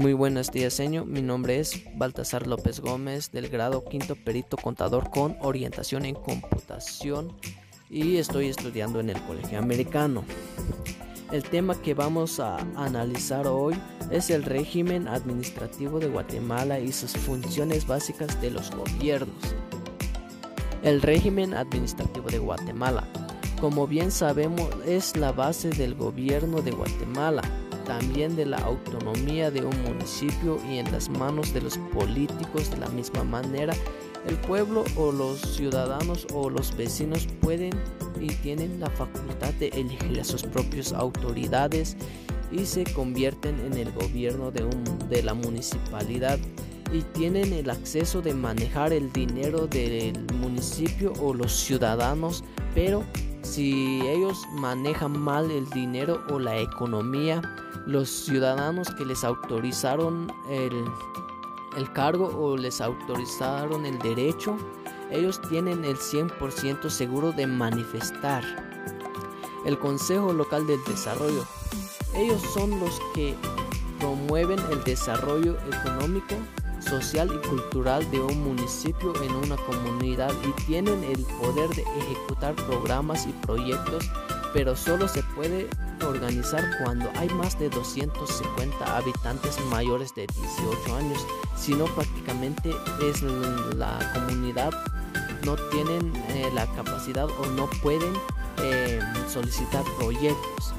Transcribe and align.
Muy 0.00 0.14
buenos 0.14 0.50
días, 0.50 0.72
señor. 0.72 1.04
Mi 1.04 1.20
nombre 1.20 1.60
es 1.60 1.84
Baltasar 1.94 2.46
López 2.46 2.80
Gómez, 2.80 3.32
del 3.32 3.50
grado 3.50 3.84
quinto 3.84 4.16
perito 4.16 4.56
contador 4.56 5.10
con 5.10 5.36
orientación 5.42 6.06
en 6.06 6.14
computación 6.14 7.36
y 7.90 8.16
estoy 8.16 8.48
estudiando 8.48 9.00
en 9.00 9.10
el 9.10 9.20
Colegio 9.24 9.58
Americano. 9.58 10.24
El 11.30 11.42
tema 11.42 11.82
que 11.82 11.92
vamos 11.92 12.40
a 12.40 12.56
analizar 12.76 13.46
hoy 13.46 13.74
es 14.10 14.30
el 14.30 14.44
régimen 14.44 15.06
administrativo 15.06 16.00
de 16.00 16.08
Guatemala 16.08 16.80
y 16.80 16.92
sus 16.92 17.12
funciones 17.12 17.86
básicas 17.86 18.40
de 18.40 18.52
los 18.52 18.70
gobiernos. 18.70 19.54
El 20.82 21.02
régimen 21.02 21.52
administrativo 21.52 22.30
de 22.30 22.38
Guatemala, 22.38 23.06
como 23.60 23.86
bien 23.86 24.10
sabemos, 24.10 24.70
es 24.86 25.14
la 25.18 25.32
base 25.32 25.68
del 25.68 25.94
gobierno 25.94 26.62
de 26.62 26.70
Guatemala 26.70 27.42
también 27.90 28.36
de 28.36 28.46
la 28.46 28.58
autonomía 28.58 29.50
de 29.50 29.64
un 29.64 29.82
municipio 29.82 30.60
y 30.70 30.78
en 30.78 30.92
las 30.92 31.08
manos 31.08 31.52
de 31.52 31.60
los 31.60 31.76
políticos 31.92 32.70
de 32.70 32.76
la 32.76 32.88
misma 32.90 33.24
manera. 33.24 33.74
El 34.28 34.36
pueblo 34.36 34.84
o 34.94 35.10
los 35.10 35.40
ciudadanos 35.40 36.24
o 36.32 36.48
los 36.48 36.76
vecinos 36.76 37.26
pueden 37.40 37.72
y 38.20 38.28
tienen 38.28 38.78
la 38.78 38.88
facultad 38.90 39.52
de 39.54 39.70
elegir 39.70 40.20
a 40.20 40.24
sus 40.24 40.44
propias 40.44 40.92
autoridades 40.92 41.96
y 42.52 42.64
se 42.64 42.84
convierten 42.84 43.58
en 43.58 43.76
el 43.76 43.90
gobierno 43.90 44.52
de, 44.52 44.62
un, 44.62 44.84
de 45.08 45.24
la 45.24 45.34
municipalidad 45.34 46.38
y 46.92 47.02
tienen 47.02 47.52
el 47.52 47.70
acceso 47.70 48.22
de 48.22 48.34
manejar 48.34 48.92
el 48.92 49.12
dinero 49.12 49.66
del 49.66 50.16
municipio 50.34 51.12
o 51.20 51.34
los 51.34 51.52
ciudadanos, 51.52 52.44
pero 52.72 53.02
si 53.42 54.00
ellos 54.02 54.46
manejan 54.52 55.18
mal 55.18 55.50
el 55.50 55.68
dinero 55.70 56.22
o 56.30 56.38
la 56.38 56.56
economía, 56.58 57.42
los 57.86 58.08
ciudadanos 58.08 58.88
que 58.94 59.04
les 59.04 59.24
autorizaron 59.24 60.32
el, 60.48 60.84
cargo 61.92 62.26
o 62.26 62.56
les 62.56 62.80
autorizaron 62.80 63.86
el 63.86 63.98
derecho, 63.98 64.56
ellos 65.10 65.40
tienen 65.48 65.84
el 65.84 65.96
100% 65.96 66.88
seguro 66.88 67.32
de 67.32 67.46
manifestar. 67.46 68.44
El 69.64 69.78
Consejo 69.78 70.32
Local 70.32 70.66
del 70.66 70.82
Desarrollo, 70.84 71.44
ellos 72.14 72.40
son 72.54 72.80
los 72.80 73.00
que 73.14 73.34
promueven 73.98 74.58
el 74.70 74.82
desarrollo 74.84 75.56
económico, 75.68 76.34
social 76.80 77.30
y 77.32 77.46
cultural 77.46 78.10
de 78.10 78.20
un 78.20 78.42
municipio 78.42 79.12
en 79.22 79.32
una 79.32 79.56
comunidad 79.56 80.32
y 80.48 80.62
tienen 80.62 81.04
el 81.04 81.22
poder 81.40 81.68
de 81.70 81.82
ejecutar 81.82 82.54
programas 82.54 83.26
y 83.26 83.32
proyectos, 83.32 84.10
pero 84.54 84.74
solo 84.74 85.06
se 85.06 85.22
puede 85.34 85.68
organizar 86.06 86.64
cuando 86.82 87.10
hay 87.16 87.28
más 87.30 87.58
de 87.58 87.68
250 87.70 88.96
habitantes 88.96 89.58
mayores 89.66 90.14
de 90.14 90.26
18 90.26 90.96
años, 90.96 91.26
si 91.56 91.74
no 91.74 91.84
prácticamente 91.86 92.74
es 93.02 93.22
la 93.22 93.98
comunidad 94.14 94.72
no 95.44 95.56
tienen 95.70 96.12
eh, 96.30 96.50
la 96.54 96.66
capacidad 96.74 97.26
o 97.26 97.46
no 97.46 97.68
pueden 97.82 98.12
eh, 98.62 99.00
solicitar 99.28 99.84
proyectos. 99.98 100.74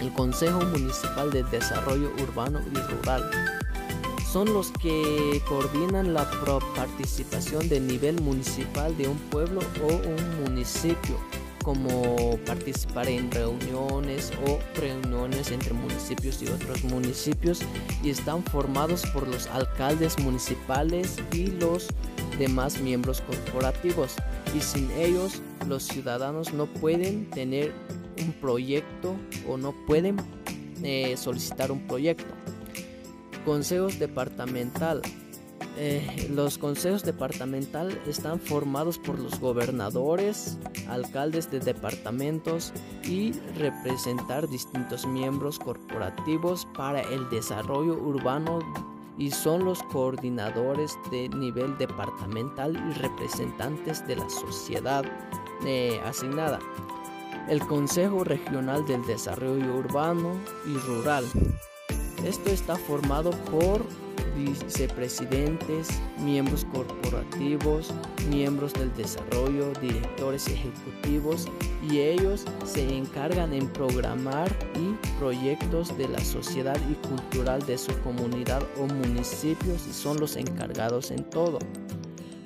El 0.00 0.12
Consejo 0.12 0.60
Municipal 0.60 1.30
de 1.30 1.42
Desarrollo 1.44 2.10
Urbano 2.22 2.60
y 2.72 2.76
Rural 2.92 3.30
son 4.30 4.52
los 4.52 4.70
que 4.72 5.42
coordinan 5.48 6.12
la 6.12 6.28
participación 6.74 7.68
de 7.68 7.80
nivel 7.80 8.20
municipal 8.20 8.96
de 8.96 9.08
un 9.08 9.16
pueblo 9.30 9.60
o 9.82 9.94
un 9.94 10.44
municipio 10.44 11.16
como 11.66 12.38
participar 12.46 13.08
en 13.08 13.28
reuniones 13.28 14.30
o 14.46 14.60
reuniones 14.78 15.50
entre 15.50 15.72
municipios 15.74 16.40
y 16.40 16.46
otros 16.46 16.84
municipios 16.84 17.60
y 18.04 18.10
están 18.10 18.44
formados 18.44 19.04
por 19.06 19.26
los 19.26 19.48
alcaldes 19.48 20.16
municipales 20.20 21.16
y 21.32 21.48
los 21.48 21.88
demás 22.38 22.80
miembros 22.80 23.20
corporativos 23.20 24.14
y 24.56 24.60
sin 24.60 24.88
ellos 24.92 25.42
los 25.66 25.82
ciudadanos 25.82 26.54
no 26.54 26.66
pueden 26.66 27.28
tener 27.30 27.72
un 28.22 28.32
proyecto 28.34 29.16
o 29.48 29.56
no 29.56 29.74
pueden 29.88 30.18
eh, 30.84 31.16
solicitar 31.16 31.72
un 31.72 31.84
proyecto. 31.88 32.32
Consejos 33.44 33.98
departamental 33.98 35.02
eh, 35.78 36.28
los 36.30 36.56
consejos 36.56 37.02
departamental 37.04 38.00
están 38.06 38.40
formados 38.40 38.98
por 38.98 39.18
los 39.18 39.38
gobernadores, 39.38 40.56
alcaldes 40.88 41.50
de 41.50 41.60
departamentos 41.60 42.72
y 43.04 43.32
representar 43.58 44.48
distintos 44.48 45.06
miembros 45.06 45.58
corporativos 45.58 46.66
para 46.74 47.02
el 47.02 47.28
desarrollo 47.28 47.94
urbano 47.94 48.60
y 49.18 49.30
son 49.30 49.64
los 49.64 49.82
coordinadores 49.84 50.96
de 51.10 51.28
nivel 51.28 51.76
departamental 51.76 52.74
y 52.74 52.92
representantes 52.94 54.06
de 54.06 54.16
la 54.16 54.28
sociedad 54.30 55.04
eh, 55.66 56.00
asignada. 56.06 56.58
El 57.48 57.60
Consejo 57.60 58.24
Regional 58.24 58.86
del 58.86 59.04
Desarrollo 59.06 59.76
Urbano 59.76 60.32
y 60.66 60.76
Rural. 60.78 61.24
Esto 62.24 62.50
está 62.50 62.76
formado 62.76 63.30
por 63.50 63.82
vicepresidentes, 64.36 65.88
miembros 66.18 66.64
corporativos, 66.66 67.92
miembros 68.28 68.72
del 68.74 68.94
desarrollo, 68.94 69.72
directores 69.80 70.46
ejecutivos 70.48 71.48
y 71.90 72.00
ellos 72.00 72.44
se 72.64 72.96
encargan 72.96 73.52
en 73.52 73.68
programar 73.68 74.50
y 74.74 74.94
proyectos 75.18 75.96
de 75.96 76.08
la 76.08 76.20
sociedad 76.20 76.76
y 76.90 76.94
cultural 77.06 77.64
de 77.66 77.78
su 77.78 77.98
comunidad 78.00 78.62
o 78.78 78.86
municipios 78.86 79.86
y 79.88 79.92
son 79.92 80.18
los 80.18 80.36
encargados 80.36 81.10
en 81.10 81.24
todo. 81.24 81.58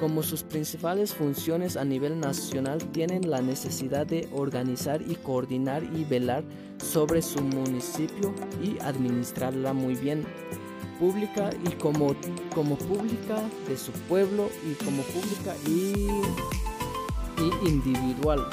Como 0.00 0.22
sus 0.22 0.42
principales 0.42 1.14
funciones 1.14 1.76
a 1.76 1.84
nivel 1.84 2.18
nacional 2.18 2.78
tienen 2.90 3.30
la 3.30 3.40
necesidad 3.40 4.06
de 4.06 4.28
organizar 4.32 5.00
y 5.00 5.14
coordinar 5.14 5.84
y 5.84 6.04
velar 6.04 6.42
sobre 6.78 7.22
su 7.22 7.40
municipio 7.40 8.34
y 8.62 8.78
administrarla 8.80 9.72
muy 9.72 9.94
bien 9.94 10.26
pública 10.98 11.50
y 11.64 11.70
como, 11.76 12.14
como 12.54 12.76
pública 12.76 13.36
de 13.68 13.76
su 13.76 13.92
pueblo 13.92 14.48
y 14.64 14.74
como 14.84 15.02
pública 15.02 15.54
y, 15.66 16.06
y 17.42 17.68
individual 17.68 18.44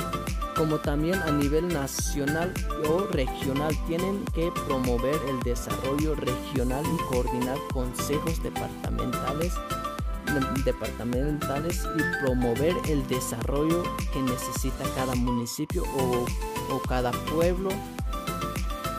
como 0.56 0.78
también 0.78 1.16
a 1.16 1.32
nivel 1.32 1.68
nacional 1.70 2.54
o 2.88 3.08
regional. 3.08 3.76
Tienen 3.88 4.24
que 4.36 4.52
promover 4.68 5.16
el 5.28 5.40
desarrollo 5.42 6.14
regional 6.16 6.84
y 6.86 7.14
coordinar 7.14 7.58
consejos 7.74 8.44
departamentales 8.44 9.54
departamentales 10.66 11.84
y 11.98 12.24
promover 12.24 12.76
el 12.88 13.06
desarrollo 13.08 13.84
que 14.14 14.22
necesita 14.22 14.84
cada 14.96 15.16
municipio 15.16 15.84
o, 15.84 16.26
o 16.74 16.80
cada 16.88 17.12
pueblo 17.12 17.70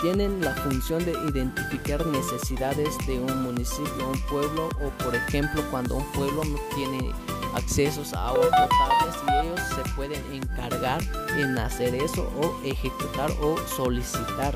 tienen 0.02 0.40
la 0.40 0.52
función 0.56 1.04
de 1.04 1.12
identificar 1.28 2.04
necesidades 2.04 2.88
de 3.06 3.20
un 3.20 3.44
municipio, 3.44 4.10
un 4.10 4.20
pueblo 4.22 4.68
o 4.84 4.90
por 5.04 5.14
ejemplo 5.14 5.62
cuando 5.70 5.94
un 5.94 6.04
pueblo 6.12 6.42
no 6.44 6.58
tiene 6.74 7.12
accesos 7.54 8.12
a 8.12 8.30
agua 8.30 8.48
potable 8.50 9.12
y 9.28 9.46
ellos 9.46 9.60
se 9.60 9.90
pueden 9.94 10.20
encargar 10.32 11.00
en 11.38 11.56
hacer 11.56 11.94
eso 11.94 12.28
o 12.40 12.60
ejecutar 12.64 13.30
o 13.40 13.56
solicitar. 13.76 14.54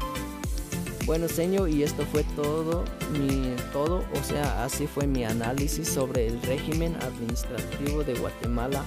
Bueno, 1.05 1.29
señor, 1.29 1.69
y 1.69 1.85
esto 1.85 2.05
fue 2.11 2.25
todo, 2.35 2.83
mi, 3.13 3.55
todo, 3.73 4.05
o 4.13 4.25
sea, 4.25 4.65
así 4.65 4.89
fue 4.89 5.07
mi 5.07 5.25
análisis 5.25 5.89
sobre 5.89 6.27
el 6.27 6.43
régimen 6.43 6.97
administrativo 6.97 8.03
de 8.03 8.15
Guatemala 8.15 8.85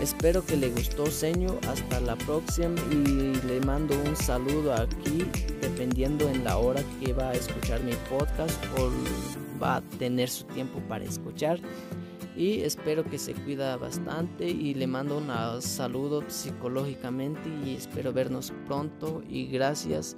Espero 0.00 0.44
que 0.46 0.56
le 0.56 0.70
gustó, 0.70 1.06
señor. 1.06 1.58
Hasta 1.68 2.00
la 2.00 2.14
próxima 2.16 2.76
y 2.90 3.34
le 3.46 3.60
mando 3.60 3.94
un 4.00 4.14
saludo 4.14 4.72
aquí, 4.72 5.24
dependiendo 5.60 6.28
en 6.28 6.44
la 6.44 6.58
hora 6.58 6.82
que 7.00 7.12
va 7.12 7.30
a 7.30 7.32
escuchar 7.34 7.82
mi 7.82 7.94
podcast 8.08 8.56
o 8.78 8.90
va 9.60 9.76
a 9.76 9.80
tener 9.98 10.30
su 10.30 10.44
tiempo 10.44 10.78
para 10.88 11.04
escuchar. 11.04 11.58
Y 12.36 12.60
espero 12.60 13.02
que 13.02 13.18
se 13.18 13.34
cuida 13.34 13.76
bastante 13.76 14.48
y 14.48 14.72
le 14.74 14.86
mando 14.86 15.18
un 15.18 15.60
saludo 15.60 16.22
psicológicamente 16.28 17.48
y 17.66 17.74
espero 17.74 18.12
vernos 18.12 18.52
pronto 18.66 19.24
y 19.28 19.46
gracias 19.46 20.16